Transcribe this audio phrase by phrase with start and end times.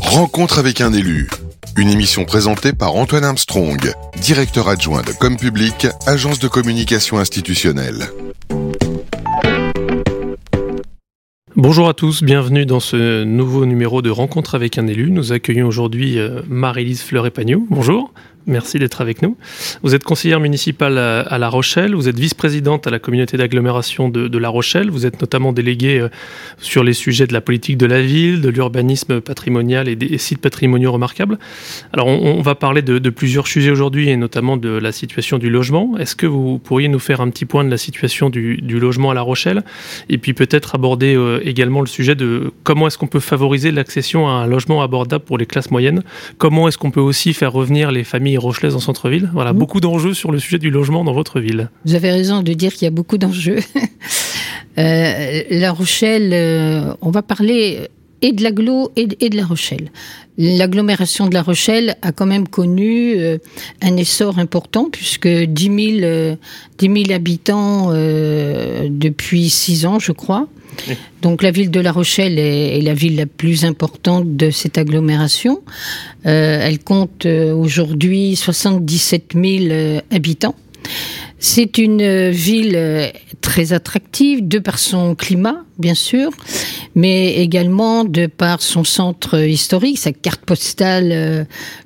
[0.00, 1.28] Rencontre avec un élu.
[1.76, 8.08] Une émission présentée par Antoine Armstrong, directeur adjoint de Com Public, agence de communication institutionnelle.
[11.54, 15.10] Bonjour à tous, bienvenue dans ce nouveau numéro de Rencontre avec un élu.
[15.10, 17.66] Nous accueillons aujourd'hui euh, Marie-Lise Fleur-Épagnou.
[17.70, 18.12] Bonjour.
[18.48, 19.36] Merci d'être avec nous.
[19.82, 24.38] Vous êtes conseillère municipale à La Rochelle, vous êtes vice-présidente à la communauté d'agglomération de,
[24.38, 26.08] La Rochelle, vous êtes notamment déléguée euh,
[26.58, 30.40] sur les sujets de la politique de la ville, de l'urbanisme patrimonial et des sites
[30.40, 31.38] patrimoniaux remarquables.
[31.92, 35.96] Alors on, va parler de, plusieurs sujets aujourd'hui et notamment de la situation du logement.
[35.98, 39.14] Est-ce que vous pourriez nous faire un petit point de la situation du, logement à
[39.14, 39.64] La Rochelle
[40.08, 44.28] et puis peut-être aborder euh, également le sujet de comment est-ce qu'on peut favoriser l'accession
[44.28, 46.04] à un logement abordable pour les classes moyennes?
[46.38, 49.30] Comment est-ce qu'on peut aussi faire revenir les familles Rochelaise en centre-ville.
[49.32, 49.58] Voilà, mmh.
[49.58, 51.70] beaucoup d'enjeux sur le sujet du logement dans votre ville.
[51.84, 53.60] Vous avez raison de dire qu'il y a beaucoup d'enjeux.
[54.78, 57.88] Euh, la Rochelle, euh, on va parler
[58.22, 59.90] et de l'agglo et, de La Rochelle.
[60.38, 63.38] L'agglomération de La Rochelle a quand même connu euh,
[63.82, 66.36] un essor important puisque 10 000,
[66.78, 70.48] 10 habitants depuis 6 ans, je crois.
[71.22, 75.62] Donc la ville de La Rochelle est, la ville la plus importante de cette agglomération.
[76.26, 80.54] Euh, elle compte euh, aujourd'hui 77 000 euh, habitants.
[81.38, 86.30] C'est une ville très attractive de par son climat, bien sûr,
[86.94, 91.44] mais également de par son centre historique, sa carte postale euh,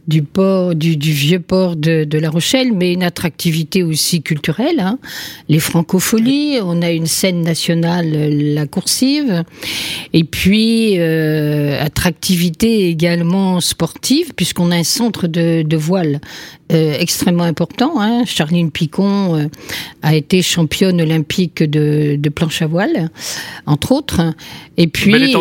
[0.09, 4.81] du port, du, vieux port de, La Rochelle, mais une attractivité aussi culturelle.
[4.81, 4.99] Hein.
[5.49, 9.45] Les francopholies, on a une scène nationale, la coursive,
[10.13, 16.21] et puis euh, attractivité également sportive, puisqu'on a un centre de, voile
[16.71, 18.01] euh, extrêmement important.
[18.01, 18.25] Hein.
[18.25, 19.49] Charline Picon
[20.03, 23.11] a été championne olympique de, de planche à voile,
[23.67, 24.21] entre autres.
[24.77, 25.35] Et puis,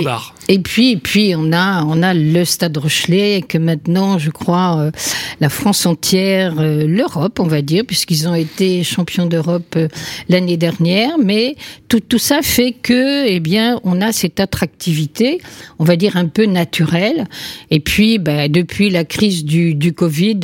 [0.50, 4.92] et puis, puis on a, on a le Stade Rochelet que maintenant, je crois, euh,
[5.40, 9.88] la France entière, euh, l'Europe, on va dire, puisqu'ils ont été champions d'Europe euh,
[10.28, 11.20] l'année dernière.
[11.24, 11.56] Mais
[11.88, 15.40] tout, tout ça fait que, eh bien, on a cette attractivité,
[15.78, 17.28] on va dire un peu naturelle.
[17.70, 20.40] Et puis, ben, depuis la crise du, du Covid,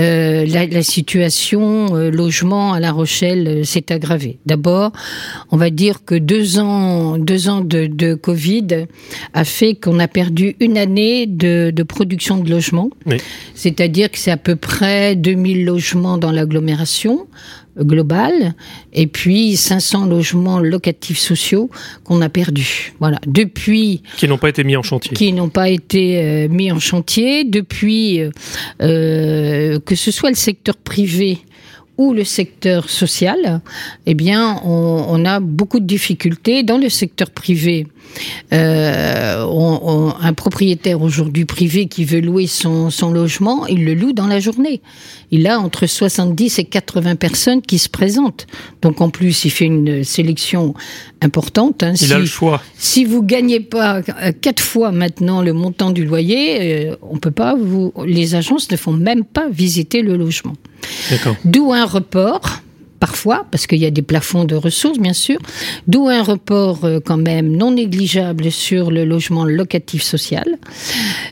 [0.00, 4.38] la, la, situation logement à La Rochelle s'est aggravée.
[4.46, 4.92] D'abord,
[5.50, 8.86] on va dire que deux ans, deux ans de, de Covid
[9.34, 12.90] a fait qu'on a perdu une année de, production de logements.
[13.54, 17.26] C'est-à-dire que c'est à peu près 2000 logements dans l'agglomération
[17.80, 18.54] globale
[18.92, 21.70] et puis 500 logements locatifs sociaux
[22.04, 22.94] qu'on a perdus.
[23.00, 23.18] Voilà.
[23.26, 25.16] Depuis qui n'ont pas été mis en chantier.
[25.16, 28.30] Qui n'ont pas été euh, mis en chantier depuis euh,
[28.82, 31.38] euh, que ce soit le secteur privé
[32.00, 33.60] ou le secteur social,
[34.06, 36.62] eh bien, on, a beaucoup de difficultés.
[36.62, 37.86] Dans le secteur privé,
[38.54, 44.40] euh, un propriétaire aujourd'hui privé qui veut louer son, logement, il le loue dans la
[44.40, 44.80] journée.
[45.30, 48.46] Il a entre 70 et 80 personnes qui se présentent.
[48.80, 50.72] Donc en plus, il fait une sélection
[51.20, 51.82] importante.
[51.82, 51.92] Hein.
[52.00, 52.62] Il a le choix.
[52.78, 57.30] Si vous gagnez pas euh, quatre fois maintenant le montant du loyer, euh, on peut
[57.30, 57.92] pas vous.
[58.06, 60.54] Les agences ne font même pas visiter le logement.
[61.44, 62.62] D'où un report
[63.00, 65.38] parfois, parce qu'il y a des plafonds de ressources, bien sûr,
[65.88, 70.58] d'où un report euh, quand même non négligeable sur le logement locatif social.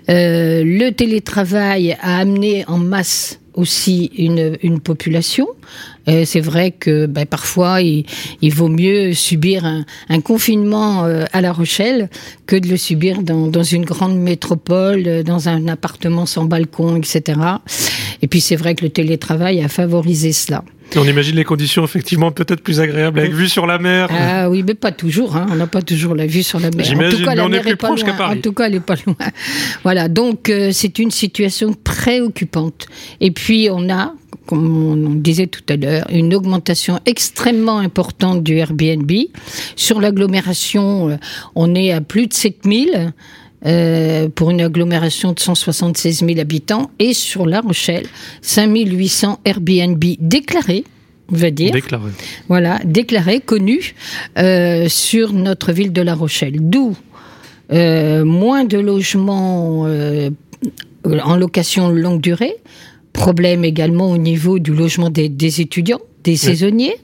[0.08, 5.48] Euh, le télétravail a amené en masse aussi une, une population.
[6.24, 8.06] C'est vrai que ben, parfois, il,
[8.54, 12.08] vaut mieux subir un, confinement euh, à La Rochelle
[12.46, 17.38] que de le subir dans une grande métropole, dans un appartement sans balcon, etc.
[18.22, 20.64] Et puis c'est vrai que le télétravail a favorisé cela.
[20.96, 24.08] On imagine les conditions effectivement peut-être plus agréables avec vue sur la mer.
[24.10, 25.36] Ah oui, mais pas toujours.
[25.36, 25.46] Hein.
[25.50, 26.86] On n'a pas toujours la vue sur la mer.
[26.86, 28.30] En tout cas, la mer est, pas loin.
[28.30, 29.16] En tout cas, elle est pas loin.
[29.82, 32.86] Voilà, donc euh, c'est une situation préoccupante.
[33.20, 34.14] Et puis on a,
[34.46, 39.10] comme on disait tout à l'heure, une augmentation extrêmement importante du Airbnb.
[39.76, 41.16] Sur l'agglomération, euh,
[41.54, 43.12] on est à plus de 7000.
[43.66, 48.06] Euh, pour une agglomération de 176 000 habitants, et sur La Rochelle,
[48.40, 50.84] 5800 Airbnb déclarés.
[51.32, 51.72] On va dire.
[51.72, 52.12] Déclarés.
[52.48, 53.96] Voilà, déclarés, connus
[54.38, 56.54] euh, sur notre ville de La Rochelle.
[56.60, 56.96] D'où
[57.72, 59.88] euh, moins de logements
[61.04, 62.54] en location longue durée,
[63.18, 66.96] problème également au niveau du logement des étudiants des saisonniers.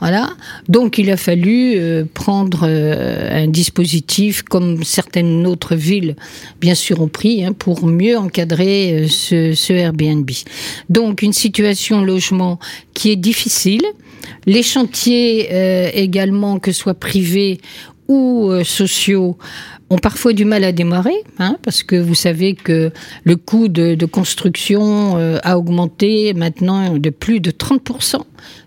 [0.00, 0.30] Voilà.
[0.68, 6.16] Donc il a fallu euh, prendre euh, un dispositif comme certaines autres villes,
[6.60, 10.30] bien sûr, ont pris hein, pour mieux encadrer euh, ce, ce, Airbnb.
[10.88, 12.58] Donc une situation logement
[12.94, 13.82] qui est difficile.
[14.46, 15.48] Les chantiers
[15.94, 17.60] également, que ce soit privés
[18.08, 19.36] ou sociaux,
[19.92, 22.90] ont parfois du mal à démarrer, hein, parce que vous savez que
[23.24, 28.22] le coût de, construction euh, a augmenté maintenant de plus de 30%.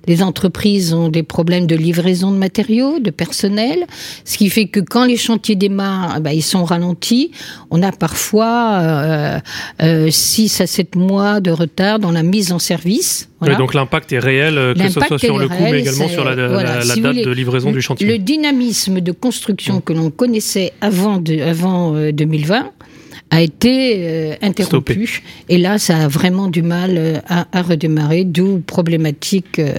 [0.08, 3.86] Les entreprises ont des problèmes de livraison de matériaux, de personnel,
[4.24, 7.32] ce qui fait que quand les chantiers démarrent, bah, ils sont ralentis.
[7.72, 9.40] On a parfois euh,
[9.82, 13.30] euh, 6 à 7 mois de retard dans la mise en service.
[13.42, 13.56] Voilà.
[13.56, 16.36] donc l'impact est réel, euh, que ce soit sur le coût, mais également sur la,
[16.48, 18.08] voilà, la, la si date voulez, de livraison du chantier.
[18.08, 22.72] Le dynamisme de construction que l'on connaissait avant, de, avant euh, 2020
[23.32, 25.08] a été euh, interrompu.
[25.08, 25.24] Stoppé.
[25.50, 29.74] Et là, ça a vraiment du mal euh, à, à redémarrer, d'où problématique euh,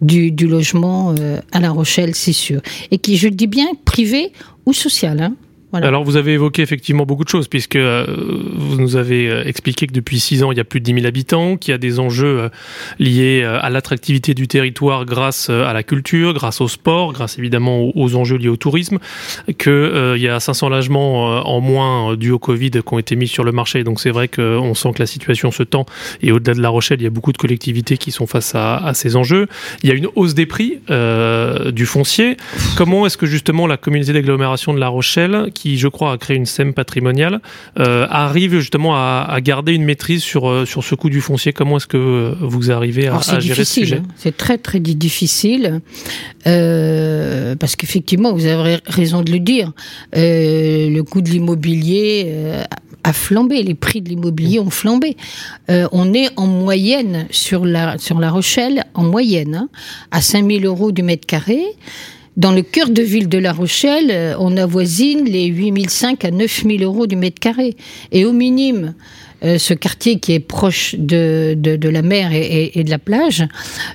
[0.00, 2.60] du, du, logement euh, à La Rochelle, c'est sûr.
[2.90, 4.32] Et qui, je le dis bien, privé
[4.66, 5.20] ou social.
[5.20, 5.34] Hein.
[5.82, 8.06] Alors vous avez évoqué effectivement beaucoup de choses puisque euh,
[8.54, 10.94] vous nous avez euh, expliqué que depuis six ans il y a plus de 10
[10.94, 12.48] 000 habitants, qu'il y a des enjeux euh,
[12.98, 18.14] liés à l'attractivité du territoire grâce à la culture, grâce au sport, grâce évidemment aux,
[18.14, 18.98] enjeux liés au tourisme,
[19.58, 23.44] qu'il y a 500 logements en moins dû au Covid qui ont été mis sur
[23.44, 23.84] le marché.
[23.84, 25.86] Donc c'est vrai qu'on sent que la situation se tend
[26.22, 28.92] et au-delà de La Rochelle il y a beaucoup de collectivités qui sont face à,
[28.94, 29.48] ces enjeux.
[29.82, 30.78] Il y a une hausse des prix
[31.72, 32.36] du foncier.
[32.76, 36.36] Comment est-ce que justement la communauté d'agglomération de La Rochelle qui, je crois, a créé
[36.36, 37.40] une SEM patrimoniale,
[37.78, 41.54] euh, arrive justement à, à, garder une maîtrise sur, euh, sur ce coût du foncier.
[41.54, 44.02] Comment est-ce que vous arrivez à, à gérer ce sujet?
[44.14, 45.80] C'est très, très difficile.
[46.46, 49.72] Euh, parce qu'effectivement, vous avez raison de le dire,
[50.14, 52.66] euh, le coût de l'immobilier
[53.04, 55.16] a flambé, les prix de l'immobilier ont flambé.
[55.70, 59.68] Euh, on est en moyenne sur la, sur la Rochelle, en moyenne, hein,
[60.10, 61.62] à 5000 euros du mètre carré.
[62.36, 66.82] Dans le cœur de ville de La Rochelle, euh, on avoisine les 8005 à 9000
[66.82, 67.76] euros du mètre carré.
[68.10, 68.94] Et au minimum,
[69.44, 73.46] euh, ce quartier qui est proche de, de, la mer et, de la plage,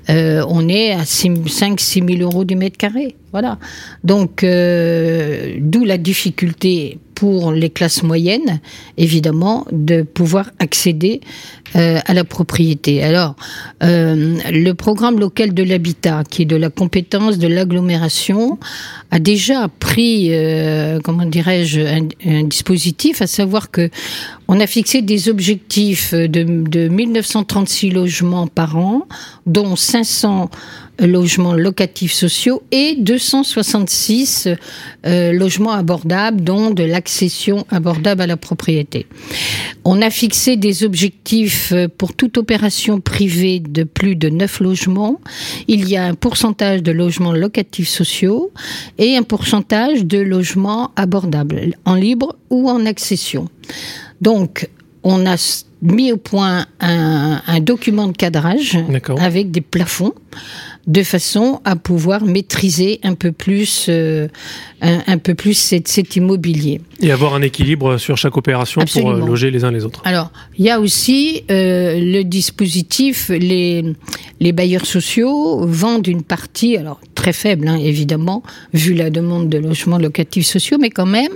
[0.09, 3.15] euh, on est à 5-6 000 euros du mètre carré.
[3.31, 3.59] Voilà.
[4.03, 8.61] Donc, euh, d'où la difficulté pour les classes moyennes,
[8.97, 11.19] évidemment, de pouvoir accéder
[11.75, 13.03] euh, à la propriété.
[13.03, 13.35] Alors,
[13.83, 18.57] euh, le programme local de l'habitat, qui est de la compétence de l'agglomération,
[19.11, 20.31] a déjà pris,
[21.03, 23.89] comment dirais-je, un, un, dispositif, à savoir que
[24.47, 29.07] on a fixé des objectifs de, de 1936 logements par an,
[29.45, 30.49] dont 500
[30.99, 34.49] logements locatifs sociaux et 266
[35.05, 39.07] euh, logements abordables, dont de l'accession abordable à la propriété.
[39.85, 45.19] On a fixé des objectifs pour toute opération privée de plus de 9 logements.
[45.67, 48.51] Il y a un pourcentage de logements locatifs sociaux
[48.97, 53.47] et un pourcentage de logements abordables, en libre ou en accession.
[54.21, 54.69] Donc,
[55.03, 55.37] on a
[55.81, 58.77] mis au point un, un document de cadrage
[59.17, 60.13] avec des plafonds
[60.87, 64.27] de façon à pouvoir maîtriser un peu plus, euh,
[64.81, 66.81] un, un, peu plus cet, cet, immobilier.
[66.99, 69.11] Et avoir un équilibre sur chaque opération Absolument.
[69.11, 70.01] pour euh, loger les uns les autres.
[70.05, 73.83] Alors, il y a aussi euh, le dispositif, les,
[74.39, 78.41] les bailleurs sociaux vendent une partie, alors très faible hein, évidemment,
[78.73, 81.33] vu la demande de logements locatifs sociaux, mais quand même,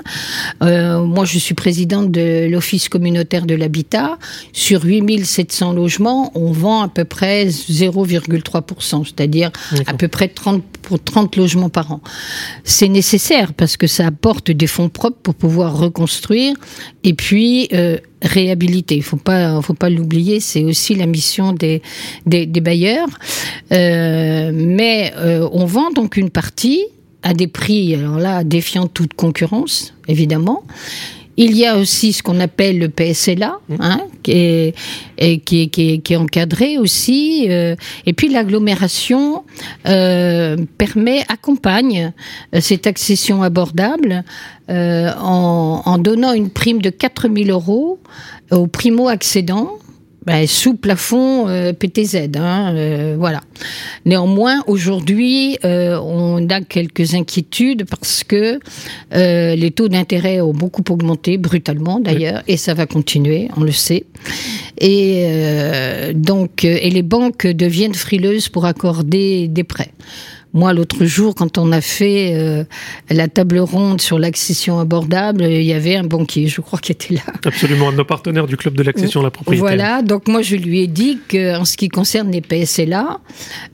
[0.64, 4.18] euh, moi je suis présidente de l'Office communautaire de l'habitat,
[4.52, 9.52] sur 8700 logements, on vend à peu près 0,3%, c'est-à-dire
[9.86, 12.02] à peu près 30, pour 30 logements par an.
[12.64, 16.56] C'est nécessaire parce que ça apporte des fonds propres pour pouvoir reconstruire
[17.04, 18.96] et puis euh, réhabiliter.
[18.96, 20.40] Il faut pas, faut pas l'oublier.
[20.40, 21.82] C'est aussi la mission des
[22.26, 23.08] des, des bailleurs.
[23.72, 26.86] Euh, mais euh, on vend donc une partie
[27.24, 30.64] à des prix, alors là, défiant toute concurrence, évidemment.
[31.38, 33.76] Il y a aussi ce qu'on appelle le PSLA, mmh.
[33.80, 34.76] hein, qui, est,
[35.18, 37.48] et qui, est, qui, est, qui est encadré aussi.
[37.50, 37.76] Euh,
[38.06, 39.44] et puis l'agglomération
[39.88, 42.14] euh, permet, accompagne
[42.54, 44.24] euh, cette accession abordable
[44.70, 48.00] euh, en, en, donnant une prime de 4 000 euros
[48.52, 49.78] aux primo-accédants
[50.26, 52.30] ben, sous plafond euh, PTZ.
[52.36, 53.42] Hein, euh, voilà.
[54.06, 58.60] Néanmoins, aujourd'hui, euh, on a quelques inquiétudes parce que
[59.14, 62.54] euh, les taux d'intérêt ont beaucoup augmenté, brutalement d'ailleurs, oui.
[62.54, 64.06] et ça va continuer, on le sait.
[64.80, 69.92] Et euh, donc, et les banques deviennent frileuses pour accorder des prêts.
[70.54, 72.64] Moi, l'autre jour, quand on a fait euh,
[73.10, 77.16] la table ronde sur l'accession abordable, il y avait un banquier, je crois, qui était
[77.16, 77.22] là.
[77.44, 79.60] Absolument, un de nos partenaires du club de l'accession à la propriété.
[79.60, 83.20] Voilà, donc moi, je lui ai dit qu'en ce qui concerne les PSLA,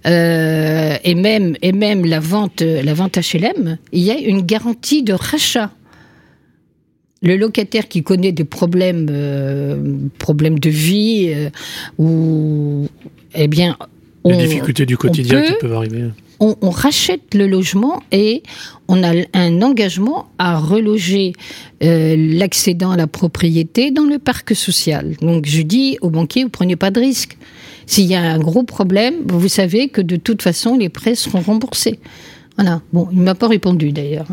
[0.08, 5.04] euh, et, même, et même la vente, la vente HLM, il y a une garantie
[5.04, 5.72] de rachat
[7.22, 11.50] le locataire qui connaît des problèmes, euh, problèmes de vie, euh,
[11.98, 12.88] ou
[13.36, 13.78] eh bien,
[14.26, 16.06] Les difficultés du quotidien qui peuvent arriver.
[16.42, 18.44] On, rachète le logement et
[18.88, 21.34] on a un engagement à reloger
[21.84, 25.18] euh, l'accédant à la propriété dans le parc social.
[25.22, 27.38] Donc je dis aux banquiers, vous prenez pas de risque.
[27.88, 31.42] S'il y a un gros problème, vous savez que de toute façon, les prêts seront
[31.42, 32.00] remboursés.
[32.60, 32.82] Voilà.
[32.92, 34.26] Bon, il m'a pas répondu d'ailleurs.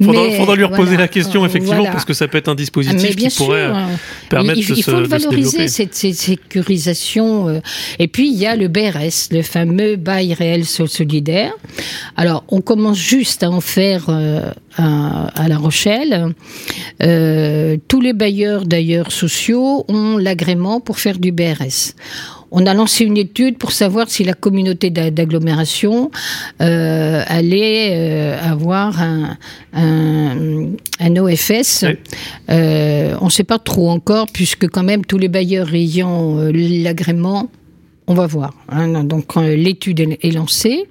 [0.00, 3.28] Il faudra, lui reposer la question effectivement parce que ça peut être un dispositif qui
[3.28, 3.86] pourrait euh,
[4.28, 7.48] permettre il, de il faut valoriser cette, sécurisation.
[7.48, 7.60] Euh.
[8.00, 11.52] Et puis il y a le BRS, le fameux bail réel solidaire.
[12.16, 16.34] Alors on commence juste à en faire euh, à, La Rochelle.
[16.98, 21.94] tous les bailleurs d'ailleurs sociaux ont l'agrément pour faire du BRS.
[22.54, 26.10] On a lancé une étude pour savoir si la communauté d'agglomération
[26.60, 29.38] euh, allait euh, avoir un,
[29.72, 31.86] un, OFS.
[32.50, 37.48] Euh, on ne sait pas trop encore, puisque quand même tous les bailleurs ayant l'agrément
[38.08, 38.52] on va voir.
[38.68, 39.04] Hein.
[39.04, 40.84] donc l'étude est lancée.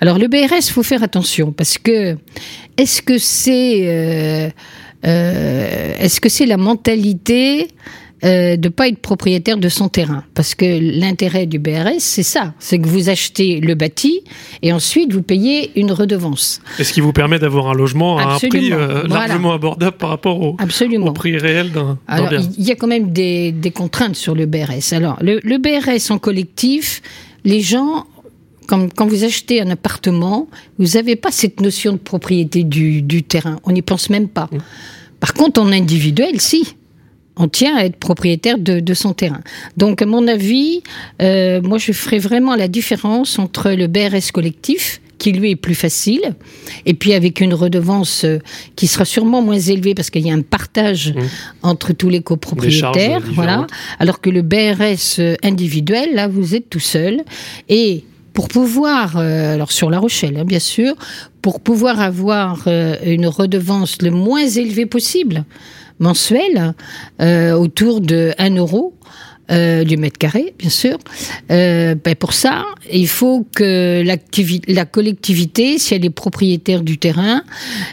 [0.00, 2.16] Alors le BRS, il faut faire attention parce que
[2.76, 4.52] est-ce que c'est
[5.02, 7.68] est-ce que c'est la mentalité
[8.22, 10.24] euh, de ne pas être propriétaire de son terrain.
[10.34, 12.52] Parce que l'intérêt du BRS, c'est ça.
[12.58, 14.22] C'est que vous achetez le bâti
[14.60, 16.60] et ensuite vous payez une redevance.
[16.78, 20.10] est ce qui vous permet d'avoir un logement à un prix euh, largement abordable par
[20.10, 20.56] rapport au,
[21.14, 21.98] prix réel d'un
[22.28, 22.42] bien.
[22.58, 24.92] Il y a quand même des, contraintes sur le BRS.
[24.92, 27.00] Alors, le, BRS en collectif,
[27.44, 28.06] les gens
[28.66, 30.46] quand, vous achetez un appartement,
[30.78, 33.58] vous n'avez pas cette notion de propriété du, terrain.
[33.64, 34.48] On n'y pense même pas.
[34.52, 34.58] Mmh.
[35.20, 36.76] Par contre, en individuel, si
[37.36, 39.40] on tient à être propriétaire de, son terrain.
[39.76, 40.82] Donc, à mon avis,
[41.22, 45.74] euh, moi, je ferai vraiment la différence entre le BRS collectif, qui lui est plus
[45.74, 46.34] facile,
[46.86, 48.38] et puis avec une redevance euh,
[48.74, 51.20] qui sera sûrement moins élevée parce qu'il y a un partage mmh.
[51.62, 53.66] entre tous les copropriétaires, voilà.
[53.98, 57.22] Alors que le BRS euh, individuel, là, vous êtes tout seul
[57.68, 60.94] et pour pouvoir, alors sur La Rochelle, hein, bien sûr,
[61.42, 65.44] pour pouvoir avoir une redevance le moins élevée possible,
[66.00, 66.74] mensuel
[67.20, 68.94] euh, autour de 1 euro.
[69.50, 70.96] Euh, du mètre carré, bien sûr.
[71.50, 74.04] Euh, ben pour ça, il faut que
[74.68, 77.42] la collectivité, si elle est propriétaire du terrain,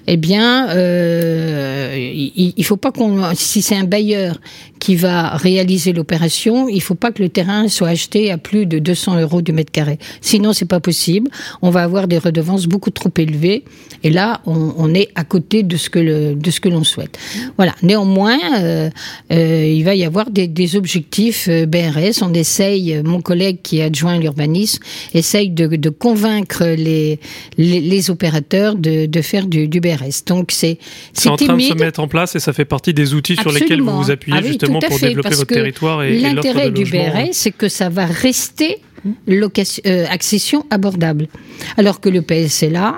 [0.05, 4.39] eh bien, euh, il, faut pas qu'on, si c'est un bailleur
[4.79, 8.77] qui va réaliser l'opération, il faut pas que le terrain soit acheté à plus de
[8.77, 9.97] 200 euros du mètre carré.
[10.21, 11.29] Sinon, c'est pas possible.
[11.63, 13.63] On va avoir des redevances beaucoup trop élevées.
[14.03, 17.17] Et là, on, est à côté de ce que de ce que l'on souhaite.
[17.57, 17.73] Voilà.
[17.81, 18.89] Néanmoins, euh,
[19.31, 22.21] euh, il va y avoir des objectifs BRS.
[22.21, 24.81] On essaye, mon collègue qui est adjoint à l'urbanisme,
[25.13, 27.19] essaye de, de convaincre les,
[27.57, 30.23] les, les, opérateurs de, de faire du, du BRS.
[30.25, 30.77] Donc, c'est,
[31.13, 33.51] c'est en train de se mettre en place et ça fait partie des outils sur
[33.51, 37.51] lesquels vous vous appuyez ah justement pour développer votre territoire et l'intérêt du BRS, c'est
[37.51, 38.79] que ça va rester
[39.27, 41.27] location, euh, accession abordable.
[41.77, 42.95] Alors que le PSLA,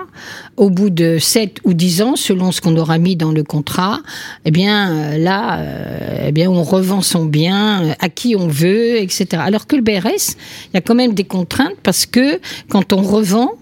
[0.56, 4.00] au bout de 7 ou 10 ans, selon ce qu'on aura mis dans le contrat,
[4.44, 9.00] eh bien euh, là, euh, eh bien on revend son bien à qui on veut,
[9.00, 9.26] etc.
[9.38, 10.36] Alors que le BRS,
[10.68, 13.52] il y a quand même des contraintes parce que quand on revend,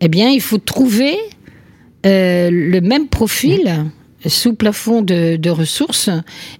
[0.00, 1.16] eh bien il faut trouver
[2.06, 3.86] le même profil
[4.26, 6.10] sous plafond de, de, ressources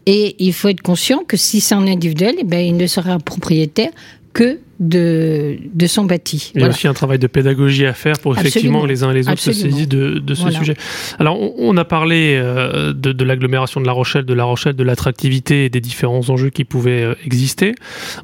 [0.06, 3.18] et il faut être conscient que si c'est en individuel, eh ben, il ne sera
[3.18, 3.90] propriétaire
[4.32, 6.52] que de, de son bâti.
[6.54, 9.14] Il y a aussi un travail de pédagogie à faire pour effectivement les uns et
[9.14, 10.74] les autres se saisir de, de ce sujet.
[11.18, 14.84] Alors, on, a parlé euh, de, de l'agglomération de La Rochelle, de La Rochelle, de
[14.84, 17.74] l'attractivité et des différents enjeux qui pouvaient euh, exister.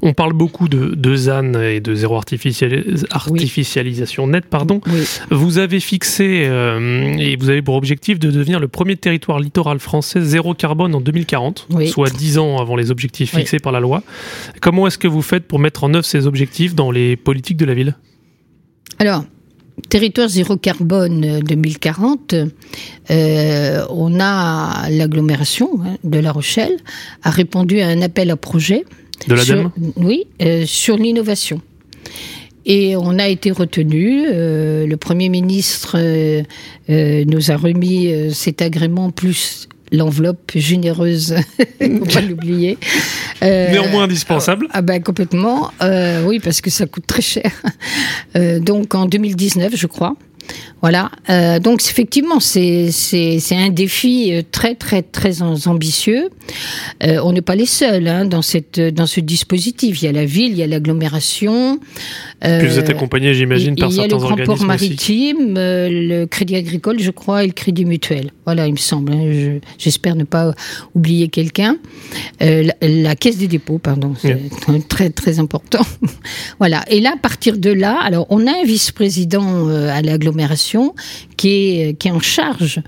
[0.02, 4.46] On parle beaucoup de, de ZAN et de zéro artificialisation nette.
[4.46, 4.80] Pardon.
[5.30, 9.78] Vous avez fixé euh, et vous avez pour objectif de devenir le premier territoire littoral
[9.78, 14.02] français zéro carbone en 2040, soit 10 ans avant les objectifs fixés par la loi.
[14.60, 17.64] Comment est-ce que vous faites pour mettre en œuvre ces objectifs dans les politiques de
[17.64, 17.96] la ville
[18.98, 19.24] Alors,
[19.88, 22.34] Territoire zéro carbone 2040,
[23.10, 26.76] euh, on a l'agglomération hein, de La Rochelle
[27.22, 28.84] a répondu à un appel à projet.
[29.26, 29.42] De la
[29.96, 31.62] Oui, euh, sur l'innovation.
[32.66, 34.26] Et on a été retenu.
[34.26, 35.96] Euh, le Premier ministre
[36.88, 41.34] nous a remis cet agrément plus l'enveloppe généreuse,
[41.80, 42.78] faut pas l'oublier.
[43.42, 44.66] Euh, Néanmoins indispensable.
[44.72, 47.50] Ah, ben complètement, euh, oui parce que ça coûte très cher.
[48.36, 50.14] Euh, donc en 2019, je crois,
[50.82, 51.10] Voilà.
[51.28, 52.90] Euh, donc effectivement, c'est
[53.52, 56.30] un défi euh, très très très ambitieux.
[57.02, 60.02] Euh, on n'est pas les seuls hein, dans cette dans ce dispositif.
[60.02, 61.78] Il y a la ville, il y a l'agglomération.
[62.44, 64.34] Euh, vous êtes accompagné, j'imagine, par certains organismes.
[64.36, 67.84] Il y a le grand port maritime, le Crédit Agricole, je crois, et le Crédit
[67.84, 68.30] Mutuel.
[68.46, 69.12] Voilà, il me semble.
[69.12, 70.54] Hein, j'espère ne pas
[70.94, 71.76] oublier quelqu'un.
[72.40, 74.38] La, la, Caisse des dépôts, pardon, c'est
[74.88, 75.84] très très important.
[76.58, 76.82] voilà.
[76.88, 80.69] Et là, à partir de là, alors on a un vice-président à l'agglomération
[81.36, 82.82] qui est en charge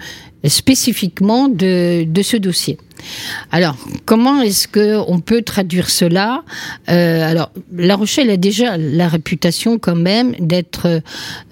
[0.45, 2.79] spécifiquement de ce dossier.
[3.51, 6.43] Alors, comment est-ce que on peut traduire cela?
[6.89, 11.03] Euh, Alors, La Rochelle a déjà la réputation quand même d'être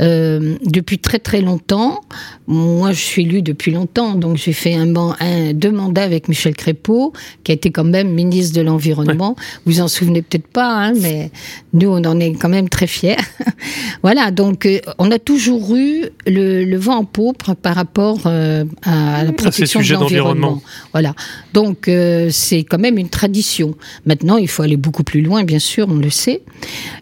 [0.00, 2.00] euh, depuis très très longtemps.
[2.46, 6.54] Moi, je suis élu depuis longtemps, donc j'ai fait un, un, deux mandats avec Michel
[6.56, 7.12] Crépeau,
[7.44, 9.36] qui a été quand même ministre de l'environnement.
[9.66, 11.30] Vous en souvenez peut-être pas, hein, mais
[11.72, 13.16] nous, on en est quand même très fiers.
[14.02, 19.24] voilà, donc euh, on a toujours eu le, le vent en paubre par rapport à
[19.24, 20.62] la protection de l'environnement.
[20.92, 21.14] Voilà.
[21.52, 23.74] Donc euh, c'est quand même une tradition.
[24.06, 26.42] Maintenant, il faut aller beaucoup plus loin, bien sûr, on le sait.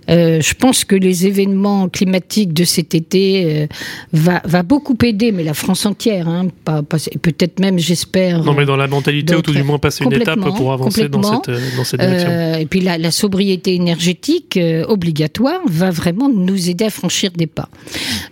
[0.08, 3.66] Euh, je pense que les événements climatiques de cet été euh,
[4.12, 8.42] va, va, beaucoup aider, mais la France entière, hein, pas, peut-être même, j'espère.
[8.42, 11.22] Non, mais dans la mentalité, ou tout du moins passer une étape pour avancer dans
[11.22, 12.54] cette, dans cette direction.
[12.58, 17.68] et puis la, la sobriété énergétique obligatoire va vraiment nous aider à franchir des pas.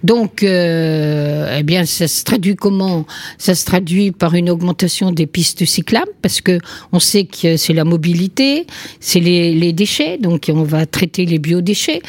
[0.03, 3.07] Donc, eh bien, ça se traduit comment?
[3.39, 6.59] Ça se traduit par une augmentation des pistes cyclables parce que
[6.93, 8.67] on sait que c'est la mobilité,
[9.01, 12.01] c'est les, déchets, donc on va traiter les biodéchets.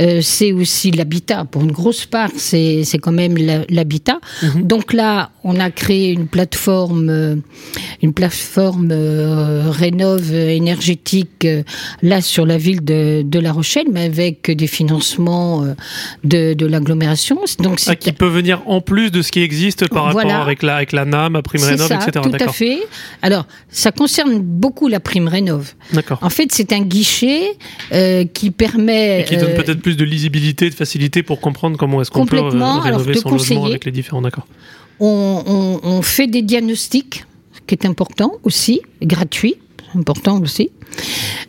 [0.00, 1.44] Euh, c'est aussi l'habitat.
[1.44, 3.36] Pour une grosse part, c'est quand même
[3.68, 4.18] l'habitat.
[4.42, 4.62] Mhm.
[4.62, 7.36] Donc là, on a créé une plateforme, euh,
[8.02, 11.46] une plateforme euh, rénove énergétique
[12.02, 15.64] là sur la ville de, La Rochelle, mais avec des financements
[16.24, 17.38] de, l'agglomération.
[17.58, 20.76] Donc ah, qui peut venir en plus de ce qui existe par rapport avec la
[20.76, 22.10] avec la NAM, à Prime Rénov, etc.
[22.22, 22.78] Tout à fait.
[23.22, 25.74] Alors, ça concerne beaucoup la prime rénov.
[25.92, 26.18] D'accord.
[26.22, 27.56] En fait, c'est un guichet
[27.92, 29.20] euh, qui permet...
[29.20, 32.26] Et qui donne euh, peut-être plus de lisibilité, de facilité pour comprendre comment est-ce qu'on
[32.26, 34.22] peut euh, rénover son logement avec les différents...
[34.22, 34.46] D'accord.
[35.04, 37.24] On, fait des diagnostics,
[37.66, 39.56] qui est important aussi, gratuit,
[39.96, 40.70] important aussi.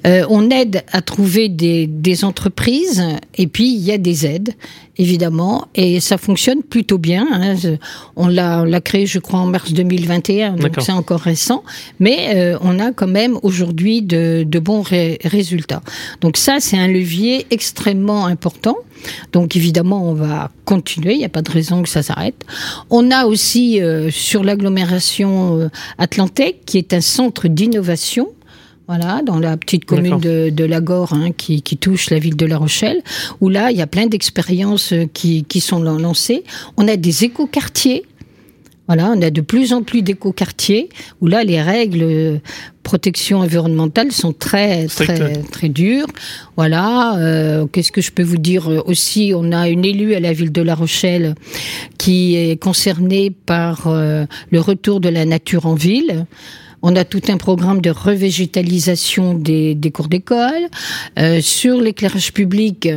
[0.06, 3.04] Euh, on aide à trouver des, des, entreprises
[3.36, 4.54] et puis il y a des aides,
[4.98, 7.26] évidemment, et ça fonctionne plutôt bien.
[7.32, 7.56] Hein.
[8.16, 11.64] On l'a créé, je crois, en mars 2021, donc c'est encore récent,
[12.00, 15.82] mais euh, on a quand même aujourd'hui de, de, bons résultats.
[16.22, 18.78] Donc ça, c'est un levier extrêmement important.
[19.32, 22.46] Donc évidemment, on va continuer, il n'y a pas de raison que ça s'arrête.
[22.90, 28.30] On a aussi euh, sur l'agglomération Atlantique, qui est un centre d'innovation
[28.88, 32.46] voilà, dans la petite commune de, de Lagore hein, qui, qui, touche la ville de
[32.46, 33.02] La Rochelle,
[33.40, 36.44] où là, il y a plein d'expériences euh, qui, qui sont lancées.
[36.78, 38.04] On a des écoquartiers.
[38.88, 40.90] Voilà, on a de plus en plus d'écoquartiers
[41.22, 42.38] où là, les règles euh,
[42.84, 46.08] protection environnementale sont très très très dures.
[46.58, 47.18] Voilà.
[47.18, 50.52] Euh, Qu'est-ce que je peux vous dire aussi On a une élue à la ville
[50.52, 51.36] de La Rochelle
[51.98, 56.26] qui est concernée par euh, le retour de la nature en ville.
[56.86, 60.68] On a tout un programme de revégétalisation des, des cours d'école.
[61.18, 62.90] Euh, sur l'éclairage public,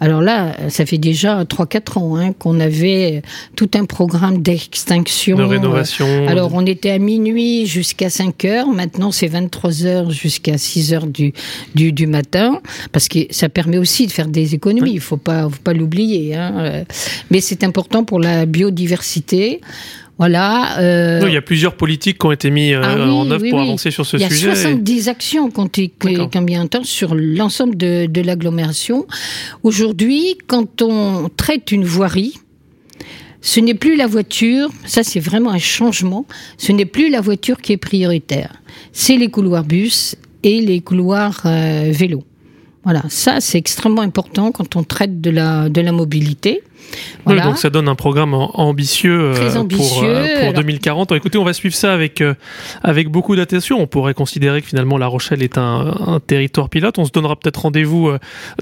[0.00, 3.22] alors là, ça fait déjà 3-4 ans hein, qu'on avait
[3.54, 5.36] tout un programme d'extinction.
[5.36, 6.26] De rénovation.
[6.26, 8.68] alors on était à minuit jusqu'à 5 heures.
[8.68, 11.34] Maintenant, c'est 23 heures jusqu'à 6 heures du,
[11.74, 12.60] du, du, matin.
[12.90, 14.92] Parce que ça permet aussi de faire des économies.
[14.94, 16.34] Il faut pas, faut pas l'oublier.
[16.34, 16.84] Hein.
[17.30, 19.60] Mais c'est important pour la biodiversité.
[20.18, 20.78] Voilà.
[20.78, 21.20] Euh...
[21.26, 23.90] il y a plusieurs politiques qui ont été mises euh, ah en œuvre pour avancer
[23.90, 24.34] sur ce sujet.
[24.34, 25.92] Il y a 70 actions qui ont été
[26.32, 29.06] combien de temps sur l'ensemble de, de l'agglomération.
[29.62, 32.34] Aujourd'hui, quand on traite une voirie,
[33.42, 36.26] ce n'est plus la voiture, ça c'est vraiment un changement,
[36.58, 38.60] ce n'est plus la voiture qui est prioritaire,
[38.92, 42.24] c'est les couloirs bus et les couloirs euh, vélos.
[42.86, 46.62] Voilà, ça c'est extrêmement important quand on traite de la, de la mobilité.
[47.24, 47.42] Voilà.
[47.42, 51.10] donc ça donne un programme ambitieux, euh, pour, euh, pour 2040.
[51.10, 52.34] écoutez, on va suivre ça avec, euh,
[52.84, 53.80] avec beaucoup d'attention.
[53.80, 56.96] On pourrait considérer que finalement La Rochelle est un, un territoire pilote.
[57.00, 58.12] On se donnera peut-être rendez-vous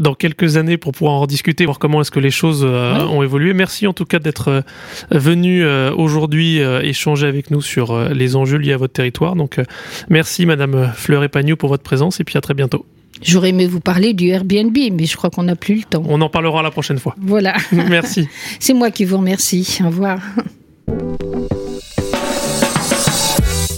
[0.01, 3.53] dans quelques années pour pouvoir en discuter, voir comment est-ce que les choses ont évolué.
[3.53, 4.65] Merci en tout cas d'être
[5.11, 9.37] venu aujourd'hui échanger avec nous sur les enjeux liés à votre territoire.
[9.37, 9.61] Donc
[10.09, 12.87] merci Madame Fleur Epagnou pour votre présence et puis à très bientôt.
[13.25, 16.05] J'aurais aimé vous parler du Airbnb, mais je crois qu'on n'a plus le temps.
[16.07, 17.17] On en parlera la prochaine fois.
[17.19, 17.55] Voilà.
[17.73, 18.29] Merci.
[18.61, 19.79] C'est moi qui vous remercie.
[19.83, 20.21] Au revoir.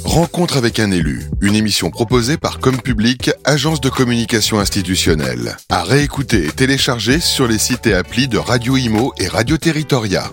[0.05, 5.57] Rencontre avec un élu, une émission proposée par Comme Public, agence de communication institutionnelle.
[5.69, 10.33] À réécouter et télécharger sur les sites et applis de Radio Imo et Radio Territoria.